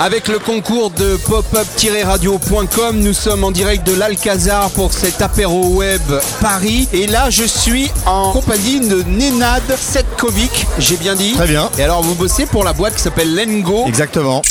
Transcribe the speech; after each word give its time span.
Avec 0.00 0.28
le 0.28 0.38
concours 0.38 0.90
de 0.90 1.16
popup-radio.com, 1.16 2.98
nous 2.98 3.14
sommes 3.14 3.42
en 3.42 3.50
direct 3.50 3.86
de 3.86 3.94
l'Alcazar 3.94 4.70
pour 4.70 4.92
cet 4.92 5.22
apéro 5.22 5.68
web 5.68 6.02
Paris. 6.42 6.88
Et 6.92 7.06
là, 7.06 7.30
je 7.30 7.44
suis 7.44 7.90
en 8.04 8.32
compagnie 8.32 8.80
de 8.80 9.02
Nenad 9.04 9.62
Setkovic, 9.78 10.66
j'ai 10.78 10.96
bien 10.96 11.14
dit. 11.14 11.32
Très 11.32 11.46
bien. 11.46 11.70
Et 11.78 11.82
alors, 11.82 12.02
vous 12.02 12.14
bossez 12.14 12.44
pour 12.44 12.64
la 12.64 12.72
boîte 12.72 12.96
qui 12.96 13.02
s'appelle 13.02 13.34
Lengo. 13.34 13.86
Exactement. 13.86 14.42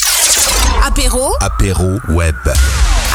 Apéro, 0.84 1.34
Apéro 1.40 2.00
web. 2.10 2.36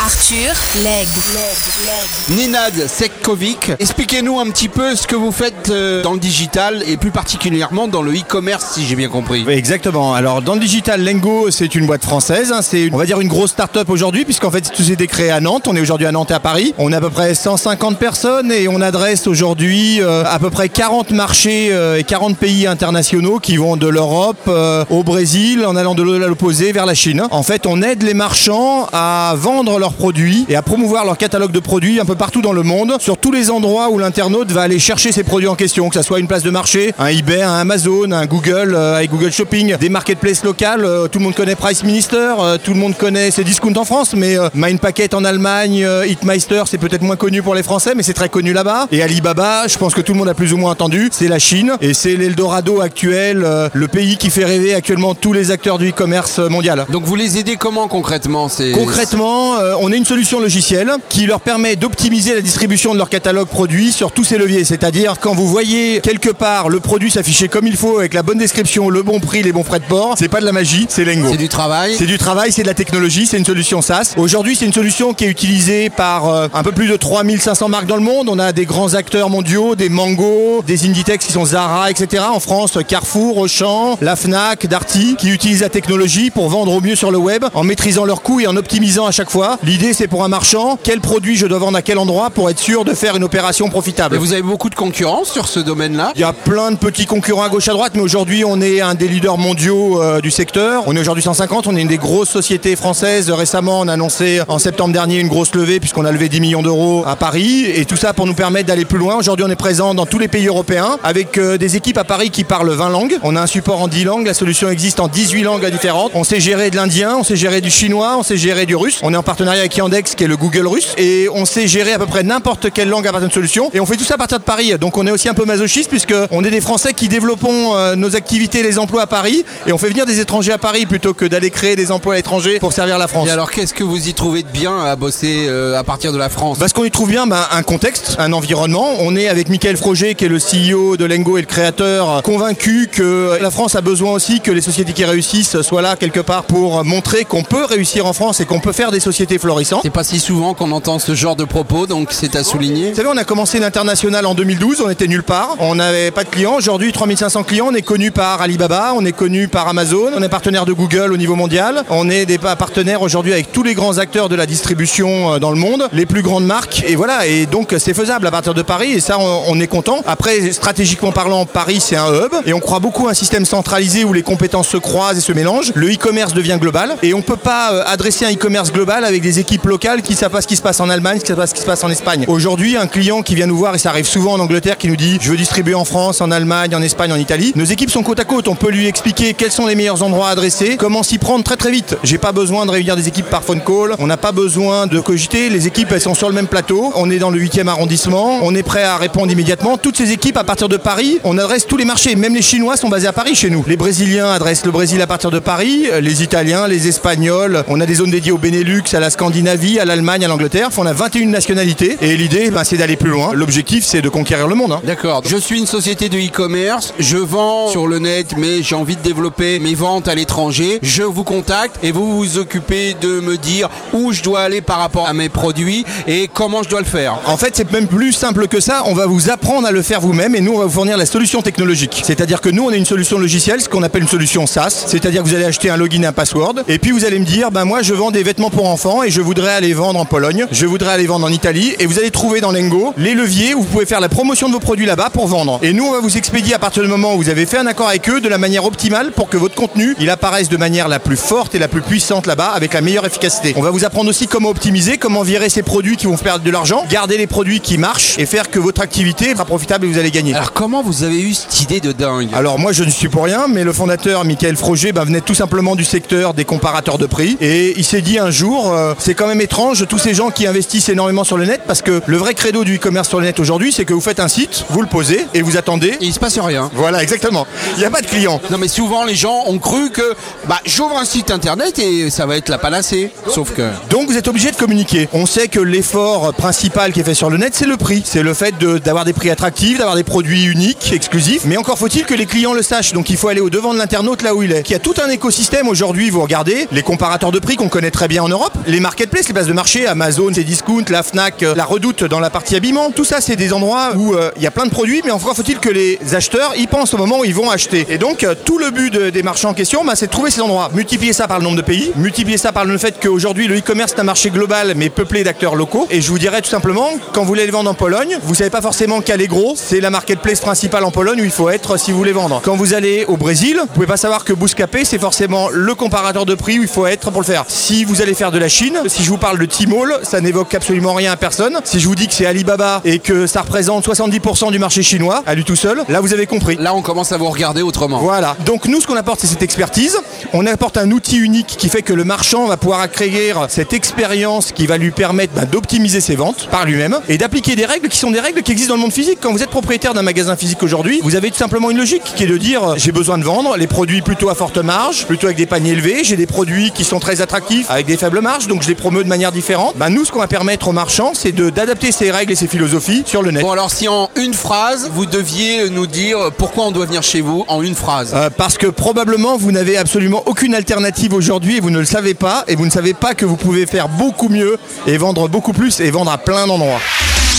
Arthur 0.08 0.54
Legge. 0.76 2.30
Nenad 2.30 2.72
Setkovic, 2.88 3.72
expliquez-nous 3.78 4.40
un 4.40 4.46
petit 4.48 4.70
peu 4.70 4.96
ce 4.96 5.06
que 5.06 5.14
vous 5.14 5.32
faites 5.32 5.68
euh, 5.68 6.02
dans 6.02 6.14
le 6.14 6.18
digital 6.18 6.82
et 6.86 6.96
plus 6.96 7.10
particulièrement 7.10 7.88
dans 7.88 8.00
le 8.00 8.12
e-commerce, 8.12 8.68
si 8.72 8.86
j'ai 8.86 8.96
bien 8.96 9.10
compris. 9.10 9.44
Oui, 9.46 9.52
exactement. 9.52 10.14
Alors 10.14 10.40
dans 10.40 10.54
le 10.54 10.60
digital, 10.60 11.04
Lengo, 11.04 11.50
c'est 11.50 11.74
une 11.74 11.84
boîte 11.84 12.04
française. 12.04 12.52
hein. 12.52 12.60
C'est, 12.62 12.88
on 12.90 12.96
va 12.96 13.04
dire, 13.04 13.20
une 13.20 13.28
grosse 13.28 13.50
start-up 13.50 13.90
aujourd'hui, 13.90 14.24
puisqu'en 14.24 14.50
fait, 14.50 14.72
tout 14.74 14.82
s'est 14.82 14.96
créé 15.06 15.30
à 15.30 15.40
Nantes. 15.40 15.68
On 15.68 15.76
est 15.76 15.80
aujourd'hui 15.82 16.06
à 16.06 16.12
Nantes 16.12 16.30
et 16.30 16.34
à 16.34 16.40
Paris. 16.40 16.72
On 16.78 16.90
a 16.92 16.96
à 16.96 17.00
peu 17.02 17.10
près 17.10 17.34
150 17.34 17.98
personnes 17.98 18.50
et 18.50 18.66
on 18.66 18.80
adresse 18.80 19.26
aujourd'hui 19.26 20.00
euh, 20.00 20.24
à 20.26 20.38
peu 20.38 20.48
près 20.48 20.70
40 20.70 21.10
marchés 21.10 21.68
euh, 21.70 21.98
et 21.98 22.04
40 22.04 22.38
pays 22.38 22.66
internationaux 22.66 23.40
qui 23.40 23.58
vont 23.58 23.76
de 23.76 23.88
l'Europe 23.88 24.48
au 24.88 25.02
Brésil, 25.02 25.66
en 25.66 25.76
allant 25.76 25.94
de 25.94 26.02
l'opposé 26.02 26.72
vers 26.72 26.86
la 26.86 26.94
Chine. 26.94 27.24
En 27.30 27.42
fait, 27.42 27.66
on 27.66 27.82
aide 27.82 28.02
les 28.02 28.14
marchands 28.14 28.86
à 28.94 29.34
vendre 29.36 29.78
leurs 29.78 29.97
produits 29.98 30.46
et 30.48 30.56
à 30.56 30.62
promouvoir 30.62 31.04
leur 31.04 31.18
catalogue 31.18 31.50
de 31.52 31.58
produits 31.60 32.00
un 32.00 32.04
peu 32.06 32.14
partout 32.14 32.40
dans 32.40 32.52
le 32.52 32.62
monde, 32.62 32.96
sur 33.00 33.18
tous 33.18 33.32
les 33.32 33.50
endroits 33.50 33.90
où 33.90 33.98
l'internaute 33.98 34.50
va 34.52 34.62
aller 34.62 34.78
chercher 34.78 35.12
ses 35.12 35.24
produits 35.24 35.48
en 35.48 35.56
question, 35.56 35.88
que 35.88 35.96
ce 35.96 36.02
soit 36.02 36.20
une 36.20 36.28
place 36.28 36.44
de 36.44 36.50
marché, 36.50 36.94
un 36.98 37.08
eBay, 37.08 37.42
un 37.42 37.58
Amazon, 37.58 38.12
un 38.12 38.26
Google 38.26 38.74
euh, 38.74 38.96
avec 38.96 39.10
Google 39.10 39.32
Shopping, 39.32 39.76
des 39.76 39.88
marketplaces 39.88 40.44
locales. 40.44 40.84
euh, 40.84 41.08
tout 41.08 41.18
le 41.18 41.24
monde 41.24 41.34
connaît 41.34 41.56
Price 41.56 41.82
Minister, 41.82 42.34
euh, 42.38 42.56
tout 42.62 42.72
le 42.72 42.78
monde 42.78 42.96
connaît 42.96 43.30
ces 43.30 43.44
discounts 43.44 43.76
en 43.76 43.84
France, 43.84 44.14
mais 44.14 44.38
euh, 44.38 44.48
Mindpacket 44.54 45.12
en 45.14 45.24
Allemagne, 45.24 45.84
Hitmeister, 46.06 46.62
c'est 46.66 46.78
peut-être 46.78 47.02
moins 47.02 47.16
connu 47.16 47.42
pour 47.42 47.54
les 47.56 47.62
Français, 47.64 47.92
mais 47.96 48.02
c'est 48.04 48.14
très 48.14 48.28
connu 48.28 48.52
là-bas. 48.52 48.86
Et 48.92 49.02
Alibaba, 49.02 49.66
je 49.66 49.76
pense 49.76 49.94
que 49.94 50.00
tout 50.00 50.12
le 50.12 50.18
monde 50.18 50.28
a 50.28 50.34
plus 50.34 50.52
ou 50.52 50.56
moins 50.56 50.72
entendu, 50.72 51.08
c'est 51.12 51.28
la 51.28 51.38
Chine 51.40 51.72
et 51.80 51.92
c'est 51.92 52.16
l'Eldorado 52.16 52.80
actuel, 52.80 53.44
le 53.72 53.88
pays 53.88 54.16
qui 54.16 54.30
fait 54.30 54.44
rêver 54.44 54.74
actuellement 54.74 55.14
tous 55.14 55.32
les 55.32 55.50
acteurs 55.50 55.78
du 55.78 55.88
e-commerce 55.90 56.38
mondial. 56.38 56.86
Donc 56.90 57.04
vous 57.04 57.16
les 57.16 57.38
aidez 57.38 57.56
comment 57.56 57.88
concrètement 57.88 58.48
Concrètement, 58.74 59.58
euh, 59.58 59.74
on 59.88 59.92
est 59.92 59.96
une 59.96 60.04
solution 60.04 60.38
logicielle 60.38 60.92
qui 61.08 61.24
leur 61.24 61.40
permet 61.40 61.74
d'optimiser 61.74 62.34
la 62.34 62.42
distribution 62.42 62.92
de 62.92 62.98
leur 62.98 63.08
catalogue 63.08 63.48
produit 63.48 63.90
sur 63.90 64.12
tous 64.12 64.22
ces 64.22 64.36
leviers. 64.36 64.62
C'est-à-dire 64.64 65.14
quand 65.18 65.34
vous 65.34 65.48
voyez 65.48 66.00
quelque 66.00 66.28
part 66.28 66.68
le 66.68 66.78
produit 66.78 67.10
s'afficher 67.10 67.48
comme 67.48 67.66
il 67.66 67.74
faut 67.74 67.98
avec 67.98 68.12
la 68.12 68.22
bonne 68.22 68.36
description, 68.36 68.90
le 68.90 69.02
bon 69.02 69.18
prix, 69.18 69.42
les 69.42 69.50
bons 69.50 69.64
frais 69.64 69.78
de 69.78 69.86
port, 69.86 70.16
c'est 70.18 70.28
pas 70.28 70.40
de 70.40 70.44
la 70.44 70.52
magie, 70.52 70.84
c'est 70.90 71.06
Lengo. 71.06 71.28
C'est 71.30 71.38
du 71.38 71.48
travail. 71.48 71.94
C'est 71.96 72.04
du 72.04 72.18
travail, 72.18 72.52
c'est 72.52 72.60
de 72.60 72.66
la 72.66 72.74
technologie, 72.74 73.24
c'est 73.24 73.38
une 73.38 73.46
solution 73.46 73.80
SaaS. 73.80 74.12
Aujourd'hui, 74.18 74.56
c'est 74.56 74.66
une 74.66 74.74
solution 74.74 75.14
qui 75.14 75.24
est 75.24 75.30
utilisée 75.30 75.88
par 75.88 76.28
euh, 76.28 76.48
un 76.52 76.62
peu 76.62 76.72
plus 76.72 76.88
de 76.88 76.96
3500 76.96 77.70
marques 77.70 77.86
dans 77.86 77.96
le 77.96 78.02
monde. 78.02 78.28
On 78.28 78.38
a 78.38 78.52
des 78.52 78.66
grands 78.66 78.92
acteurs 78.92 79.30
mondiaux, 79.30 79.74
des 79.74 79.88
Mango, 79.88 80.62
des 80.66 80.84
Inditex 80.84 81.24
qui 81.24 81.32
sont 81.32 81.46
Zara, 81.46 81.90
etc. 81.90 82.24
En 82.30 82.40
France, 82.40 82.76
Carrefour, 82.86 83.38
Auchan, 83.38 83.96
la 84.02 84.16
Fnac, 84.16 84.66
Darty, 84.66 85.16
qui 85.16 85.30
utilisent 85.30 85.62
la 85.62 85.70
technologie 85.70 86.28
pour 86.28 86.50
vendre 86.50 86.72
au 86.74 86.82
mieux 86.82 86.94
sur 86.94 87.10
le 87.10 87.16
web 87.16 87.46
en 87.54 87.64
maîtrisant 87.64 88.04
leurs 88.04 88.20
coûts 88.20 88.40
et 88.40 88.46
en 88.46 88.54
optimisant 88.54 89.06
à 89.06 89.12
chaque 89.12 89.30
fois. 89.30 89.56
L'idée, 89.78 89.92
c'est 89.92 90.08
pour 90.08 90.24
un 90.24 90.28
marchand, 90.28 90.76
quel 90.82 91.00
produit 91.00 91.36
je 91.36 91.46
dois 91.46 91.60
vendre 91.60 91.78
à 91.78 91.82
quel 91.82 91.98
endroit 91.98 92.30
pour 92.30 92.50
être 92.50 92.58
sûr 92.58 92.84
de 92.84 92.94
faire 92.94 93.14
une 93.14 93.22
opération 93.22 93.68
profitable. 93.68 94.16
Et 94.16 94.18
vous 94.18 94.32
avez 94.32 94.42
beaucoup 94.42 94.70
de 94.70 94.74
concurrence 94.74 95.30
sur 95.30 95.46
ce 95.46 95.60
domaine-là 95.60 96.10
Il 96.16 96.20
y 96.20 96.24
a 96.24 96.32
plein 96.32 96.72
de 96.72 96.76
petits 96.76 97.06
concurrents 97.06 97.44
à 97.44 97.48
gauche 97.48 97.68
à 97.68 97.74
droite, 97.74 97.92
mais 97.94 98.00
aujourd'hui 98.00 98.44
on 98.44 98.60
est 98.60 98.80
un 98.80 98.96
des 98.96 99.06
leaders 99.06 99.38
mondiaux 99.38 100.02
euh, 100.02 100.20
du 100.20 100.32
secteur. 100.32 100.82
On 100.88 100.96
est 100.96 100.98
aujourd'hui 100.98 101.22
150, 101.22 101.68
on 101.68 101.76
est 101.76 101.82
une 101.82 101.86
des 101.86 101.96
grosses 101.96 102.28
sociétés 102.28 102.74
françaises. 102.74 103.30
Récemment, 103.30 103.78
on 103.78 103.86
a 103.86 103.92
annoncé 103.92 104.40
en 104.48 104.58
septembre 104.58 104.92
dernier 104.92 105.20
une 105.20 105.28
grosse 105.28 105.54
levée 105.54 105.78
puisqu'on 105.78 106.04
a 106.04 106.10
levé 106.10 106.28
10 106.28 106.40
millions 106.40 106.62
d'euros 106.62 107.04
à 107.06 107.14
Paris. 107.14 107.64
Et 107.72 107.84
tout 107.84 107.96
ça 107.96 108.12
pour 108.12 108.26
nous 108.26 108.34
permettre 108.34 108.66
d'aller 108.66 108.84
plus 108.84 108.98
loin. 108.98 109.14
Aujourd'hui, 109.14 109.46
on 109.46 109.50
est 109.50 109.54
présent 109.54 109.94
dans 109.94 110.06
tous 110.06 110.18
les 110.18 110.26
pays 110.26 110.48
européens 110.48 110.98
avec 111.04 111.38
euh, 111.38 111.56
des 111.56 111.76
équipes 111.76 111.98
à 111.98 112.04
Paris 112.04 112.30
qui 112.30 112.42
parlent 112.42 112.68
20 112.68 112.88
langues. 112.88 113.16
On 113.22 113.36
a 113.36 113.42
un 113.42 113.46
support 113.46 113.80
en 113.80 113.86
10 113.86 114.02
langues, 114.02 114.26
la 114.26 114.34
solution 114.34 114.70
existe 114.70 114.98
en 114.98 115.06
18 115.06 115.44
langues 115.44 115.70
différentes. 115.70 116.10
On 116.14 116.24
sait 116.24 116.40
gérer 116.40 116.70
de 116.70 116.76
l'indien, 116.76 117.16
on 117.16 117.22
sait 117.22 117.36
gérer 117.36 117.60
du 117.60 117.70
chinois, 117.70 118.16
on 118.18 118.24
sait 118.24 118.36
gérer 118.36 118.66
du 118.66 118.74
russe. 118.74 118.98
On 119.04 119.14
est 119.14 119.16
en 119.16 119.22
partenariat 119.22 119.60
avec 119.60 119.67
Yandex 119.76 120.14
qui 120.14 120.24
est 120.24 120.28
le 120.28 120.36
Google 120.36 120.66
russe. 120.66 120.94
Et 120.96 121.28
on 121.32 121.44
sait 121.44 121.66
gérer 121.66 121.92
à 121.92 121.98
peu 121.98 122.06
près 122.06 122.22
n'importe 122.22 122.70
quelle 122.72 122.88
langue 122.88 123.06
à 123.06 123.12
partir 123.12 123.28
de 123.28 123.32
solution. 123.32 123.70
Et 123.74 123.80
on 123.80 123.86
fait 123.86 123.96
tout 123.96 124.04
ça 124.04 124.14
à 124.14 124.18
partir 124.18 124.38
de 124.38 124.44
Paris. 124.44 124.72
Donc 124.78 124.96
on 124.96 125.06
est 125.06 125.10
aussi 125.10 125.28
un 125.28 125.34
peu 125.34 125.44
masochiste 125.44 125.90
puisque 125.90 126.14
on 126.30 126.44
est 126.44 126.50
des 126.50 126.60
Français 126.60 126.92
qui 126.94 127.08
développons 127.08 127.76
euh, 127.76 127.94
nos 127.94 128.16
activités, 128.16 128.62
les 128.62 128.78
emplois 128.78 129.02
à 129.02 129.06
Paris. 129.06 129.44
Et 129.66 129.72
on 129.72 129.78
fait 129.78 129.88
venir 129.88 130.06
des 130.06 130.20
étrangers 130.20 130.52
à 130.52 130.58
Paris 130.58 130.86
plutôt 130.86 131.14
que 131.14 131.24
d'aller 131.24 131.50
créer 131.50 131.76
des 131.76 131.92
emplois 131.92 132.14
à 132.14 132.16
l'étranger 132.16 132.58
pour 132.58 132.72
servir 132.72 132.98
la 132.98 133.08
France. 133.08 133.28
Et 133.28 133.30
alors 133.30 133.50
qu'est-ce 133.50 133.74
que 133.74 133.84
vous 133.84 134.08
y 134.08 134.14
trouvez 134.14 134.42
de 134.42 134.48
bien 134.48 134.84
à 134.84 134.96
bosser 134.96 135.46
euh, 135.48 135.78
à 135.78 135.84
partir 135.84 136.12
de 136.12 136.18
la 136.18 136.28
France? 136.28 136.58
Parce 136.58 136.72
qu'on 136.72 136.84
y 136.84 136.90
trouve 136.90 137.10
bien 137.10 137.26
ben, 137.26 137.46
un 137.50 137.62
contexte, 137.62 138.16
un 138.18 138.32
environnement. 138.32 138.88
On 139.00 139.16
est 139.16 139.28
avec 139.28 139.48
Michael 139.48 139.76
Froger, 139.76 140.14
qui 140.14 140.24
est 140.24 140.28
le 140.28 140.38
CEO 140.38 140.96
de 140.96 141.04
Lengo 141.04 141.38
et 141.38 141.42
le 141.42 141.46
créateur, 141.46 142.22
convaincu 142.22 142.88
que 142.90 143.38
la 143.40 143.50
France 143.50 143.74
a 143.74 143.80
besoin 143.80 144.12
aussi 144.12 144.40
que 144.40 144.50
les 144.50 144.60
sociétés 144.60 144.92
qui 144.92 145.04
réussissent 145.04 145.60
soient 145.62 145.82
là 145.82 145.96
quelque 145.96 146.20
part 146.20 146.44
pour 146.44 146.84
montrer 146.84 147.24
qu'on 147.24 147.42
peut 147.42 147.64
réussir 147.64 148.06
en 148.06 148.12
France 148.12 148.40
et 148.40 148.46
qu'on 148.46 148.60
peut 148.60 148.72
faire 148.72 148.90
des 148.90 149.00
sociétés 149.00 149.38
florissantes. 149.38 149.57
C'est 149.82 149.90
pas 149.90 150.04
si 150.04 150.18
souvent 150.20 150.54
qu'on 150.54 150.70
entend 150.72 150.98
ce 150.98 151.14
genre 151.14 151.36
de 151.36 151.44
propos, 151.44 151.86
donc 151.86 152.08
c'est 152.12 152.36
à 152.36 152.44
souligner. 152.44 152.90
Vous 152.90 152.96
savez, 152.96 153.08
on 153.12 153.16
a 153.16 153.24
commencé 153.24 153.58
l'international 153.58 154.26
en 154.26 154.34
2012, 154.34 154.82
on 154.84 154.90
était 154.90 155.06
nulle 155.06 155.22
part, 155.22 155.56
on 155.58 155.74
n'avait 155.74 156.10
pas 156.10 156.24
de 156.24 156.28
clients. 156.28 156.54
Aujourd'hui, 156.56 156.92
3500 156.92 157.42
clients, 157.44 157.66
on 157.70 157.74
est 157.74 157.82
connu 157.82 158.10
par 158.10 158.40
Alibaba, 158.42 158.92
on 158.94 159.04
est 159.04 159.12
connu 159.12 159.48
par 159.48 159.68
Amazon, 159.68 160.10
on 160.16 160.22
est 160.22 160.28
partenaire 160.28 160.66
de 160.66 160.72
Google 160.72 161.12
au 161.12 161.16
niveau 161.16 161.34
mondial, 161.34 161.84
on 161.90 162.08
est 162.10 162.26
des 162.26 162.38
pa- 162.38 162.56
partenaires 162.56 163.02
aujourd'hui 163.02 163.32
avec 163.32 163.52
tous 163.52 163.62
les 163.62 163.74
grands 163.74 163.98
acteurs 163.98 164.28
de 164.28 164.34
la 164.36 164.46
distribution 164.46 165.34
euh, 165.34 165.38
dans 165.38 165.50
le 165.50 165.56
monde, 165.56 165.88
les 165.92 166.06
plus 166.06 166.22
grandes 166.22 166.46
marques, 166.46 166.84
et 166.86 166.96
voilà, 166.96 167.26
et 167.26 167.46
donc 167.46 167.74
c'est 167.78 167.94
faisable 167.94 168.26
à 168.26 168.30
partir 168.30 168.54
de 168.54 168.62
Paris, 168.62 168.92
et 168.92 169.00
ça, 169.00 169.18
on, 169.18 169.42
on 169.48 169.60
est 169.60 169.66
content. 169.66 170.02
Après, 170.06 170.52
stratégiquement 170.52 171.12
parlant, 171.12 171.46
Paris, 171.46 171.80
c'est 171.80 171.96
un 171.96 172.12
hub, 172.12 172.32
et 172.46 172.52
on 172.52 172.60
croit 172.60 172.80
beaucoup 172.80 173.08
à 173.08 173.10
un 173.12 173.14
système 173.14 173.44
centralisé 173.44 174.04
où 174.04 174.12
les 174.12 174.22
compétences 174.22 174.68
se 174.68 174.76
croisent 174.76 175.18
et 175.18 175.20
se 175.22 175.32
mélangent. 175.32 175.72
Le 175.74 175.92
e-commerce 175.92 176.34
devient 176.34 176.58
global, 176.60 176.96
et 177.02 177.14
on 177.14 177.22
peut 177.22 177.36
pas 177.36 177.72
euh, 177.72 177.82
adresser 177.86 178.24
un 178.24 178.32
e-commerce 178.32 178.72
global 178.72 179.04
avec 179.04 179.22
des 179.22 179.37
équipes 179.38 179.64
locales 179.66 180.02
qui 180.02 180.14
savent 180.14 180.30
pas 180.30 180.40
ce 180.40 180.46
qui 180.46 180.56
se 180.56 180.62
passe 180.62 180.80
en 180.80 180.88
Allemagne, 180.88 181.18
qui 181.18 181.26
savent 181.26 181.36
pas 181.36 181.46
ce 181.46 181.54
qui 181.54 181.60
se 181.60 181.66
passe 181.66 181.84
en 181.84 181.90
Espagne. 181.90 182.24
Aujourd'hui, 182.28 182.76
un 182.76 182.86
client 182.86 183.22
qui 183.22 183.34
vient 183.34 183.46
nous 183.46 183.56
voir, 183.56 183.74
et 183.74 183.78
ça 183.78 183.90
arrive 183.90 184.06
souvent 184.06 184.32
en 184.32 184.40
Angleterre, 184.40 184.78
qui 184.78 184.88
nous 184.88 184.96
dit 184.96 185.18
je 185.20 185.30
veux 185.30 185.36
distribuer 185.36 185.74
en 185.74 185.84
France, 185.84 186.20
en 186.20 186.30
Allemagne, 186.30 186.74
en 186.74 186.82
Espagne, 186.82 187.12
en 187.12 187.16
Italie. 187.16 187.52
Nos 187.54 187.64
équipes 187.64 187.90
sont 187.90 188.02
côte 188.02 188.20
à 188.20 188.24
côte. 188.24 188.48
On 188.48 188.54
peut 188.54 188.70
lui 188.70 188.86
expliquer 188.86 189.34
quels 189.34 189.52
sont 189.52 189.66
les 189.66 189.74
meilleurs 189.74 190.02
endroits 190.02 190.28
à 190.28 190.32
adresser, 190.32 190.76
comment 190.76 191.02
s'y 191.02 191.18
prendre 191.18 191.44
très 191.44 191.56
très 191.56 191.70
vite. 191.70 191.96
J'ai 192.02 192.18
pas 192.18 192.32
besoin 192.32 192.66
de 192.66 192.70
réunir 192.70 192.96
des 192.96 193.08
équipes 193.08 193.28
par 193.30 193.42
phone 193.42 193.60
call. 193.60 193.94
On 193.98 194.06
n'a 194.06 194.16
pas 194.16 194.32
besoin 194.32 194.86
de 194.86 195.00
cogiter. 195.00 195.48
Les 195.48 195.66
équipes 195.66 195.92
elles 195.92 196.00
sont 196.00 196.14
sur 196.14 196.28
le 196.28 196.34
même 196.34 196.46
plateau. 196.46 196.92
On 196.96 197.10
est 197.10 197.18
dans 197.18 197.30
le 197.30 197.40
8e 197.40 197.68
arrondissement. 197.68 198.40
On 198.42 198.54
est 198.54 198.62
prêt 198.62 198.84
à 198.84 198.96
répondre 198.96 199.30
immédiatement. 199.32 199.78
Toutes 199.78 199.96
ces 199.96 200.12
équipes 200.12 200.36
à 200.36 200.44
partir 200.44 200.68
de 200.68 200.76
Paris, 200.76 201.18
on 201.24 201.38
adresse 201.38 201.66
tous 201.66 201.76
les 201.76 201.84
marchés. 201.84 202.16
Même 202.16 202.34
les 202.34 202.42
Chinois 202.42 202.76
sont 202.76 202.88
basés 202.88 203.06
à 203.06 203.12
Paris 203.12 203.34
chez 203.34 203.50
nous. 203.50 203.64
Les 203.66 203.76
Brésiliens 203.76 204.30
adressent 204.30 204.64
le 204.64 204.72
Brésil 204.72 205.00
à 205.02 205.06
partir 205.06 205.30
de 205.30 205.38
Paris. 205.38 205.86
Les 206.00 206.22
Italiens, 206.22 206.66
les 206.66 206.88
Espagnols. 206.88 207.64
On 207.68 207.80
a 207.80 207.86
des 207.86 207.94
zones 207.94 208.10
dédiées 208.10 208.32
au 208.32 208.38
Benelux, 208.38 208.82
à 208.92 209.00
la 209.00 209.10
Scandinavie, 209.10 209.27
à 209.32 209.84
l'Allemagne, 209.84 210.24
à 210.24 210.28
l'Angleterre. 210.28 210.70
On 210.78 210.86
a 210.86 210.92
21 210.92 211.26
nationalités. 211.26 211.96
Et 212.00 212.16
l'idée, 212.16 212.50
ben, 212.50 212.64
c'est 212.64 212.76
d'aller 212.76 212.96
plus 212.96 213.10
loin. 213.10 213.32
L'objectif, 213.34 213.84
c'est 213.84 214.00
de 214.00 214.08
conquérir 214.08 214.48
le 214.48 214.54
monde. 214.54 214.72
hein. 214.72 214.80
D'accord. 214.84 215.22
Je 215.26 215.36
suis 215.36 215.58
une 215.58 215.66
société 215.66 216.08
de 216.08 216.16
e-commerce, 216.18 216.94
je 216.98 217.16
vends 217.18 217.68
sur 217.68 217.86
le 217.86 217.98
net, 217.98 218.34
mais 218.36 218.62
j'ai 218.62 218.74
envie 218.74 218.96
de 218.96 219.02
développer 219.02 219.58
mes 219.58 219.74
ventes 219.74 220.08
à 220.08 220.14
l'étranger. 220.14 220.78
Je 220.82 221.02
vous 221.02 221.24
contacte 221.24 221.76
et 221.82 221.92
vous 221.92 222.16
vous 222.16 222.38
occupez 222.38 222.94
de 223.00 223.20
me 223.20 223.36
dire 223.36 223.68
où 223.92 224.12
je 224.12 224.22
dois 224.22 224.40
aller 224.40 224.60
par 224.60 224.78
rapport 224.78 225.06
à 225.08 225.12
mes 225.12 225.28
produits 225.28 225.84
et 226.06 226.28
comment 226.32 226.62
je 226.62 226.68
dois 226.68 226.80
le 226.80 226.86
faire. 226.86 227.18
En 227.26 227.36
fait, 227.36 227.54
c'est 227.54 227.70
même 227.72 227.86
plus 227.86 228.12
simple 228.12 228.48
que 228.48 228.60
ça. 228.60 228.82
On 228.86 228.94
va 228.94 229.06
vous 229.06 229.30
apprendre 229.30 229.66
à 229.66 229.72
le 229.72 229.82
faire 229.82 230.00
vous-même 230.00 230.34
et 230.34 230.40
nous, 230.40 230.52
on 230.54 230.58
va 230.58 230.64
vous 230.64 230.70
fournir 230.72 230.96
la 230.96 231.06
solution 231.06 231.42
technologique. 231.42 232.02
C'est-à-dire 232.04 232.40
que 232.40 232.48
nous, 232.48 232.64
on 232.64 232.70
est 232.70 232.78
une 232.78 232.84
solution 232.86 233.18
logicielle, 233.18 233.60
ce 233.60 233.68
qu'on 233.68 233.82
appelle 233.82 234.02
une 234.02 234.08
solution 234.08 234.46
SaaS. 234.46 234.84
C'est-à-dire 234.86 235.22
que 235.22 235.28
vous 235.28 235.34
allez 235.34 235.44
acheter 235.44 235.70
un 235.70 235.76
login 235.76 236.02
et 236.02 236.06
un 236.06 236.12
password. 236.12 236.54
Et 236.68 236.78
puis, 236.78 236.90
vous 236.92 237.04
allez 237.04 237.18
me 237.18 237.24
dire, 237.24 237.50
ben 237.50 237.64
moi, 237.64 237.82
je 237.82 237.94
vends 237.94 238.10
des 238.10 238.22
vêtements 238.22 238.50
pour 238.50 238.68
enfants 238.68 239.02
et 239.02 239.10
je 239.10 239.17
voudrais 239.20 239.52
aller 239.52 239.72
vendre 239.72 239.98
en 240.00 240.04
Pologne. 240.04 240.46
Je 240.50 240.66
voudrais 240.66 240.92
aller 240.92 241.06
vendre 241.06 241.26
en 241.26 241.30
Italie. 241.30 241.74
Et 241.78 241.86
vous 241.86 241.98
allez 241.98 242.10
trouver 242.10 242.40
dans 242.40 242.52
Lengo 242.52 242.94
les 242.96 243.14
leviers 243.14 243.54
où 243.54 243.60
vous 243.60 243.66
pouvez 243.66 243.86
faire 243.86 244.00
la 244.00 244.08
promotion 244.08 244.48
de 244.48 244.52
vos 244.52 244.60
produits 244.60 244.86
là-bas 244.86 245.10
pour 245.10 245.26
vendre. 245.26 245.58
Et 245.62 245.72
nous, 245.72 245.84
on 245.84 245.92
va 245.92 246.00
vous 246.00 246.16
expédier 246.16 246.54
à 246.54 246.58
partir 246.58 246.82
du 246.82 246.88
moment 246.88 247.14
où 247.14 247.18
vous 247.18 247.28
avez 247.28 247.46
fait 247.46 247.58
un 247.58 247.66
accord 247.66 247.88
avec 247.88 248.08
eux 248.08 248.20
de 248.20 248.28
la 248.28 248.38
manière 248.38 248.64
optimale 248.64 249.12
pour 249.12 249.28
que 249.28 249.36
votre 249.36 249.54
contenu, 249.54 249.94
il 250.00 250.10
apparaisse 250.10 250.48
de 250.48 250.56
manière 250.56 250.88
la 250.88 250.98
plus 250.98 251.16
forte 251.16 251.54
et 251.54 251.58
la 251.58 251.68
plus 251.68 251.82
puissante 251.82 252.26
là-bas 252.26 252.52
avec 252.54 252.74
la 252.74 252.80
meilleure 252.80 253.06
efficacité. 253.06 253.54
On 253.56 253.62
va 253.62 253.70
vous 253.70 253.84
apprendre 253.84 254.08
aussi 254.08 254.26
comment 254.26 254.50
optimiser, 254.50 254.98
comment 254.98 255.22
virer 255.22 255.48
ces 255.48 255.62
produits 255.62 255.96
qui 255.96 256.06
vont 256.06 256.14
vous 256.14 256.22
perdre 256.22 256.44
de 256.44 256.50
l'argent, 256.50 256.84
garder 256.90 257.18
les 257.18 257.26
produits 257.26 257.60
qui 257.60 257.78
marchent 257.78 258.18
et 258.18 258.26
faire 258.26 258.50
que 258.50 258.58
votre 258.58 258.80
activité 258.80 259.32
sera 259.32 259.44
profitable 259.44 259.86
et 259.86 259.88
vous 259.88 259.98
allez 259.98 260.10
gagner. 260.10 260.34
Alors 260.34 260.52
comment 260.52 260.82
vous 260.82 261.02
avez 261.02 261.20
eu 261.20 261.34
cette 261.34 261.60
idée 261.60 261.80
de 261.80 261.92
dingue? 261.92 262.28
Alors 262.32 262.58
moi 262.58 262.72
je 262.72 262.84
ne 262.84 262.90
suis 262.90 263.08
pour 263.08 263.24
rien, 263.24 263.46
mais 263.48 263.64
le 263.64 263.72
fondateur 263.72 264.24
Michael 264.24 264.56
Froger 264.56 264.92
ben, 264.92 265.04
venait 265.04 265.20
tout 265.20 265.34
simplement 265.34 265.76
du 265.76 265.84
secteur 265.84 266.34
des 266.34 266.44
comparateurs 266.44 266.98
de 266.98 267.06
prix 267.06 267.36
et 267.40 267.74
il 267.76 267.84
s'est 267.84 268.02
dit 268.02 268.18
un 268.18 268.30
jour, 268.30 268.72
euh, 268.72 268.94
c'est 269.08 269.14
quand 269.14 269.26
même 269.26 269.40
étrange 269.40 269.86
tous 269.88 269.96
ces 269.96 270.12
gens 270.12 270.28
qui 270.28 270.46
investissent 270.46 270.90
énormément 270.90 271.24
sur 271.24 271.38
le 271.38 271.46
net 271.46 271.62
parce 271.66 271.80
que 271.80 272.02
le 272.06 272.16
vrai 272.18 272.34
credo 272.34 272.62
du 272.62 272.76
e-commerce 272.76 273.08
sur 273.08 273.20
le 273.20 273.24
net 273.24 273.40
aujourd'hui, 273.40 273.72
c'est 273.72 273.86
que 273.86 273.94
vous 273.94 274.02
faites 274.02 274.20
un 274.20 274.28
site, 274.28 274.66
vous 274.68 274.82
le 274.82 274.86
posez 274.86 275.26
et 275.32 275.40
vous 275.40 275.56
attendez. 275.56 275.96
Et 276.02 276.04
il 276.04 276.12
se 276.12 276.18
passe 276.18 276.38
rien. 276.38 276.70
Voilà, 276.74 277.02
exactement. 277.02 277.46
Il 277.76 277.78
n'y 277.78 277.86
a 277.86 277.90
pas 277.90 278.02
de 278.02 278.06
client. 278.06 278.38
Non 278.50 278.58
mais 278.58 278.68
souvent 278.68 279.06
les 279.06 279.14
gens 279.14 279.44
ont 279.46 279.58
cru 279.58 279.88
que 279.92 280.14
bah 280.46 280.58
j'ouvre 280.66 280.98
un 280.98 281.06
site 281.06 281.30
internet 281.30 281.78
et 281.78 282.10
ça 282.10 282.26
va 282.26 282.36
être 282.36 282.50
la 282.50 282.58
panacée. 282.58 283.10
Sauf 283.34 283.54
que 283.54 283.62
Donc 283.88 284.10
vous 284.10 284.18
êtes 284.18 284.28
obligé 284.28 284.50
de 284.50 284.56
communiquer. 284.56 285.08
On 285.14 285.24
sait 285.24 285.48
que 285.48 285.58
l'effort 285.60 286.34
principal 286.34 286.92
qui 286.92 287.00
est 287.00 287.04
fait 287.04 287.14
sur 287.14 287.30
le 287.30 287.38
net, 287.38 287.54
c'est 287.54 287.64
le 287.66 287.78
prix. 287.78 288.02
C'est 288.04 288.22
le 288.22 288.34
fait 288.34 288.58
de- 288.58 288.76
d'avoir 288.76 289.06
des 289.06 289.14
prix 289.14 289.30
attractifs, 289.30 289.78
d'avoir 289.78 289.96
des 289.96 290.04
produits 290.04 290.44
uniques, 290.44 290.92
exclusifs. 290.92 291.46
Mais 291.46 291.56
encore 291.56 291.78
faut-il 291.78 292.04
que 292.04 292.12
les 292.12 292.26
clients 292.26 292.52
le 292.52 292.60
sachent. 292.62 292.92
Donc 292.92 293.08
il 293.08 293.16
faut 293.16 293.28
aller 293.28 293.40
au 293.40 293.48
devant 293.48 293.72
de 293.72 293.78
l'internaute 293.78 294.20
là 294.20 294.34
où 294.34 294.42
il 294.42 294.52
est. 294.52 294.68
Il 294.68 294.72
y 294.72 294.76
a 294.76 294.80
tout 294.80 294.96
un 295.02 295.08
écosystème 295.08 295.66
aujourd'hui, 295.66 296.10
vous 296.10 296.20
regardez, 296.20 296.68
les 296.72 296.82
comparateurs 296.82 297.32
de 297.32 297.38
prix 297.38 297.56
qu'on 297.56 297.70
connaît 297.70 297.90
très 297.90 298.06
bien 298.06 298.22
en 298.22 298.28
Europe, 298.28 298.52
les 298.66 298.80
les 298.98 299.06
places 299.32 299.46
de 299.46 299.52
marché, 299.52 299.86
Amazon, 299.86 300.30
Cdiscount, 300.32 300.84
la 300.90 301.02
Fnac, 301.02 301.42
euh, 301.42 301.54
la 301.54 301.64
Redoute 301.64 302.04
dans 302.04 302.20
la 302.20 302.30
partie 302.30 302.56
habillement. 302.56 302.90
Tout 302.90 303.04
ça, 303.04 303.20
c'est 303.20 303.36
des 303.36 303.52
endroits 303.52 303.92
où 303.96 304.14
euh, 304.14 304.30
il 304.36 304.42
y 304.42 304.46
a 304.46 304.50
plein 304.50 304.64
de 304.66 304.70
produits, 304.70 305.02
mais 305.04 305.10
encore 305.10 305.34
faut-il 305.36 305.58
que 305.58 305.68
les 305.68 305.98
acheteurs 306.12 306.56
y 306.56 306.66
pensent 306.66 306.94
au 306.94 306.96
moment 306.96 307.20
où 307.20 307.24
ils 307.24 307.34
vont 307.34 307.50
acheter. 307.50 307.86
Et 307.90 307.98
donc 307.98 308.24
euh, 308.24 308.34
tout 308.44 308.58
le 308.58 308.70
but 308.70 308.92
de- 308.92 309.10
des 309.10 309.22
marchands 309.22 309.50
en 309.50 309.54
question, 309.54 309.84
bah, 309.84 309.92
c'est 309.96 310.06
de 310.06 310.10
trouver 310.10 310.30
ces 310.30 310.40
endroits. 310.40 310.70
Multiplier 310.74 311.12
ça 311.12 311.28
par 311.28 311.38
le 311.38 311.44
nombre 311.44 311.56
de 311.56 311.62
pays, 311.62 311.92
multiplier 311.96 312.38
ça 312.38 312.52
par 312.52 312.64
le 312.64 312.76
fait 312.78 312.96
qu'aujourd'hui 313.00 313.46
le 313.46 313.58
e-commerce 313.58 313.92
est 313.92 314.00
un 314.00 314.04
marché 314.04 314.30
global 314.30 314.72
mais 314.76 314.90
peuplé 314.90 315.24
d'acteurs 315.24 315.54
locaux. 315.54 315.86
Et 315.90 316.00
je 316.00 316.10
vous 316.10 316.18
dirais 316.18 316.42
tout 316.42 316.50
simplement, 316.50 316.88
quand 317.12 317.22
vous 317.22 317.28
voulez 317.28 317.44
les 317.44 317.50
vendre 317.52 317.70
en 317.70 317.74
Pologne, 317.74 318.18
vous 318.22 318.34
savez 318.34 318.50
pas 318.50 318.60
forcément 318.62 319.00
qu'Allegro, 319.00 319.54
c'est 319.56 319.80
la 319.80 319.90
marketplace 319.90 320.40
principale 320.40 320.84
en 320.84 320.90
Pologne 320.90 321.20
où 321.20 321.24
il 321.24 321.30
faut 321.30 321.48
être 321.50 321.76
si 321.78 321.92
vous 321.92 321.98
voulez 321.98 322.12
vendre. 322.12 322.40
Quand 322.44 322.56
vous 322.56 322.74
allez 322.74 323.04
au 323.06 323.16
Brésil, 323.16 323.58
vous 323.60 323.66
pouvez 323.66 323.86
pas 323.86 323.96
savoir 323.96 324.24
que 324.24 324.32
Bouscapé, 324.32 324.84
c'est 324.84 324.98
forcément 324.98 325.48
le 325.52 325.74
comparateur 325.74 326.26
de 326.26 326.34
prix 326.34 326.58
où 326.58 326.62
il 326.62 326.68
faut 326.68 326.86
être 326.86 327.10
pour 327.10 327.20
le 327.20 327.26
faire. 327.26 327.44
Si 327.48 327.84
vous 327.84 328.02
allez 328.02 328.14
faire 328.14 328.32
de 328.32 328.38
la 328.38 328.48
Chine, 328.48 328.78
si 328.88 329.02
je 329.02 329.10
vous 329.10 329.18
parle 329.18 329.38
de 329.38 329.46
Tmall, 329.46 330.00
ça 330.02 330.20
n'évoque 330.20 330.54
absolument 330.54 330.94
rien 330.94 331.12
à 331.12 331.16
personne. 331.16 331.58
Si 331.64 331.80
je 331.80 331.88
vous 331.88 331.94
dis 331.94 332.08
que 332.08 332.14
c'est 332.14 332.26
Alibaba 332.26 332.80
et 332.84 332.98
que 332.98 333.26
ça 333.26 333.42
représente 333.42 333.86
70% 333.86 334.50
du 334.50 334.58
marché 334.58 334.82
chinois, 334.82 335.22
à 335.26 335.34
lui 335.34 335.44
tout 335.44 335.56
seul, 335.56 335.82
là 335.88 336.00
vous 336.00 336.12
avez 336.12 336.26
compris. 336.26 336.56
là 336.56 336.74
on 336.74 336.82
commence 336.82 337.12
à 337.12 337.16
vous 337.16 337.28
regarder 337.28 337.62
autrement. 337.62 337.98
Voilà. 337.98 338.36
Donc 338.46 338.66
nous, 338.66 338.80
ce 338.80 338.86
qu'on 338.86 338.96
apporte, 338.96 339.20
c'est 339.20 339.26
cette 339.26 339.42
expertise. 339.42 339.98
On 340.32 340.46
apporte 340.46 340.76
un 340.76 340.90
outil 340.90 341.18
unique 341.18 341.46
qui 341.58 341.68
fait 341.68 341.82
que 341.82 341.92
le 341.92 342.04
marchand 342.04 342.46
va 342.46 342.56
pouvoir 342.56 342.80
acquérir 342.80 343.46
cette 343.48 343.72
expérience 343.72 344.52
qui 344.52 344.66
va 344.66 344.78
lui 344.78 344.90
permettre 344.90 345.34
bah, 345.34 345.44
d'optimiser 345.44 346.00
ses 346.00 346.16
ventes 346.16 346.48
par 346.50 346.64
lui-même 346.64 346.98
et 347.08 347.18
d'appliquer 347.18 347.56
des 347.56 347.66
règles 347.66 347.88
qui 347.88 347.98
sont 347.98 348.10
des 348.10 348.20
règles 348.20 348.42
qui 348.42 348.52
existent 348.52 348.74
dans 348.74 348.76
le 348.76 348.82
monde 348.82 348.92
physique. 348.92 349.18
Quand 349.20 349.32
vous 349.32 349.42
êtes 349.42 349.50
propriétaire 349.50 349.94
d'un 349.94 350.02
magasin 350.02 350.36
physique 350.36 350.62
aujourd'hui, 350.62 351.00
vous 351.02 351.16
avez 351.16 351.30
tout 351.30 351.36
simplement 351.36 351.70
une 351.70 351.78
logique 351.78 352.02
qui 352.16 352.24
est 352.24 352.26
de 352.26 352.36
dire 352.36 352.62
euh, 352.64 352.74
j'ai 352.76 352.92
besoin 352.92 353.18
de 353.18 353.24
vendre 353.24 353.56
les 353.56 353.66
produits 353.66 354.02
plutôt 354.02 354.28
à 354.28 354.34
forte 354.34 354.58
marge, 354.58 355.06
plutôt 355.06 355.26
avec 355.26 355.36
des 355.36 355.46
paniers 355.46 355.72
élevés. 355.72 356.04
J'ai 356.04 356.16
des 356.16 356.26
produits 356.26 356.70
qui 356.70 356.84
sont 356.84 357.00
très 357.00 357.20
attractifs 357.20 357.70
avec 357.70 357.86
des 357.86 357.96
faibles 357.96 358.20
marges, 358.20 358.46
donc 358.46 358.62
je 358.62 358.68
les 358.68 358.74
promeux 358.78 359.04
de 359.04 359.08
manière 359.08 359.32
différente. 359.32 359.76
Bah, 359.76 359.90
nous, 359.90 360.04
ce 360.04 360.12
qu'on 360.12 360.18
va 360.20 360.26
permettre 360.28 360.68
aux 360.68 360.72
marchands, 360.72 361.12
c'est 361.14 361.32
de- 361.32 361.50
d'adapter 361.50 361.92
ces 361.92 362.10
règles 362.10 362.32
et 362.32 362.36
ces 362.36 362.46
philosophies 362.48 363.02
sur 363.06 363.22
le 363.22 363.30
net. 363.30 363.42
Bon 363.42 363.50
alors 363.52 363.70
si 363.70 363.88
en 363.88 364.08
une 364.16 364.34
phrase 364.34 364.88
vous 364.92 365.04
deviez 365.06 365.68
nous 365.70 365.86
dire 365.86 366.30
pourquoi 366.38 366.64
on 366.66 366.70
doit 366.70 366.86
venir 366.86 367.02
chez 367.02 367.20
vous 367.20 367.44
en 367.48 367.62
une 367.62 367.74
phrase. 367.74 368.12
Euh, 368.14 368.30
parce 368.34 368.56
que 368.56 368.66
probablement 368.66 369.36
vous 369.36 369.52
n'avez 369.52 369.76
absolument 369.76 370.22
aucune 370.26 370.54
alternative 370.54 371.12
aujourd'hui 371.12 371.56
et 371.58 371.60
vous 371.60 371.70
ne 371.70 371.78
le 371.78 371.84
savez 371.84 372.14
pas 372.14 372.44
et 372.48 372.56
vous 372.56 372.64
ne 372.64 372.70
savez 372.70 372.94
pas 372.94 373.14
que 373.14 373.26
vous 373.26 373.36
pouvez 373.36 373.66
faire 373.66 373.88
beaucoup 373.88 374.28
mieux 374.28 374.58
et 374.86 374.96
vendre 374.96 375.28
beaucoup 375.28 375.52
plus 375.52 375.80
et 375.80 375.90
vendre 375.90 376.10
à 376.10 376.18
plein 376.18 376.46
d'endroits. 376.46 376.80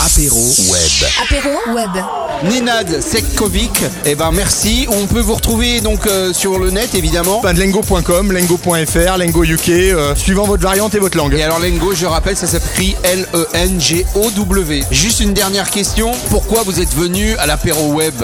Apéro 0.06 0.40
web. 0.70 1.10
Apéro 1.24 1.50
web. 1.74 2.04
Ninad 2.44 3.02
Sekkovic, 3.02 3.84
eh 4.06 4.16
ben 4.16 4.32
merci. 4.32 4.88
On 4.90 5.08
peut 5.08 5.20
vous 5.20 5.36
retrouver 5.36 5.82
donc 5.82 6.08
euh, 6.08 6.32
sur 6.32 6.58
le 6.58 6.72
net 6.72 6.96
évidemment. 6.96 7.42
Ben, 7.42 7.52
lengo.com, 7.52 8.32
lengo.fr, 8.32 9.18
lengo 9.18 9.44
UK, 9.44 9.70
euh, 9.70 10.16
suivant 10.16 10.46
votre 10.46 10.64
variante 10.64 10.96
et 10.96 11.00
votre 11.00 11.18
langue. 11.18 11.34
Et 11.34 11.44
alors 11.44 11.60
Lengo, 11.60 11.94
je 11.94 12.06
rappelle, 12.06 12.38
ça 12.38 12.48
s'écrit 12.48 12.96
L-E-N-G-O-W. 13.04 14.84
Juste 14.90 15.20
une 15.20 15.34
dernière 15.34 15.70
question. 15.70 16.12
Pourquoi 16.30 16.64
vous 16.64 16.80
êtes 16.80 16.96
venu 16.96 17.36
à 17.40 17.46
l'apéro 17.46 17.92
web? 17.92 18.16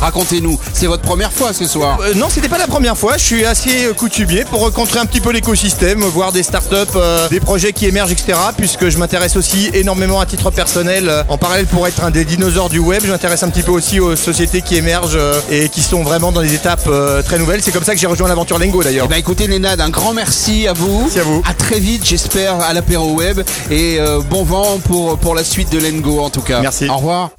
Racontez-nous. 0.00 0.58
C'est 0.72 0.86
votre 0.86 1.02
première 1.02 1.32
fois 1.32 1.52
ce 1.52 1.66
soir. 1.66 2.00
Euh, 2.00 2.14
non, 2.14 2.28
c'était 2.28 2.48
pas 2.48 2.58
la 2.58 2.66
première 2.66 2.98
fois. 2.98 3.18
Je 3.18 3.24
suis 3.24 3.44
assez 3.44 3.86
euh, 3.86 3.92
coutumier 3.94 4.44
pour 4.46 4.62
rencontrer 4.62 4.98
un 4.98 5.06
petit 5.06 5.20
peu 5.20 5.30
l'écosystème, 5.30 6.00
voir 6.00 6.32
des 6.32 6.42
startups, 6.42 6.98
des 7.30 7.38
projets 7.38 7.72
qui 7.72 7.86
émergent, 7.86 8.10
etc. 8.10 8.36
Puisque 8.56 8.88
je 8.88 8.98
m'intéresse 8.98 9.36
aussi 9.36 9.70
énormément 9.74 10.18
à 10.20 10.26
titre 10.26 10.50
personnel, 10.50 11.24
en 11.28 11.38
parallèle 11.38 11.66
pour 11.66 11.86
être 11.86 12.02
un 12.02 12.10
des 12.10 12.24
dinosaures 12.24 12.68
du 12.68 12.80
web, 12.80 13.02
je 13.04 13.12
m'intéresse 13.12 13.44
un 13.44 13.48
petit 13.48 13.59
peu 13.62 13.72
aussi 13.72 14.00
aux 14.00 14.16
sociétés 14.16 14.62
qui 14.62 14.76
émergent 14.76 15.16
euh, 15.16 15.40
et 15.50 15.68
qui 15.68 15.82
sont 15.82 16.02
vraiment 16.02 16.32
dans 16.32 16.42
des 16.42 16.54
étapes 16.54 16.86
euh, 16.86 17.22
très 17.22 17.38
nouvelles. 17.38 17.62
C'est 17.62 17.72
comme 17.72 17.84
ça 17.84 17.94
que 17.94 18.00
j'ai 18.00 18.06
rejoint 18.06 18.28
l'aventure 18.28 18.58
Lengo 18.58 18.82
d'ailleurs. 18.82 19.08
Ben 19.08 19.16
écoutez 19.16 19.48
Nenad, 19.48 19.80
un 19.80 19.90
grand 19.90 20.12
merci 20.12 20.66
à 20.66 20.72
vous. 20.72 21.02
Merci 21.02 21.20
à 21.20 21.22
vous. 21.24 21.42
À 21.48 21.54
très 21.54 21.78
vite, 21.78 22.04
j'espère, 22.04 22.60
à 22.60 22.72
l'apéro 22.72 23.14
web. 23.14 23.40
Et 23.70 23.98
euh, 23.98 24.20
bon 24.20 24.44
vent 24.44 24.78
pour, 24.84 25.18
pour 25.18 25.34
la 25.34 25.44
suite 25.44 25.70
de 25.72 25.78
Lengo 25.78 26.20
en 26.20 26.30
tout 26.30 26.42
cas. 26.42 26.60
Merci. 26.60 26.88
Au 26.88 26.96
revoir. 26.96 27.30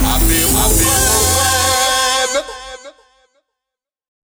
Apéro, 0.00 0.50
apéro. 0.50 1.21